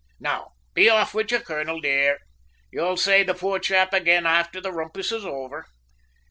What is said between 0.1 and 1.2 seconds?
Now, be off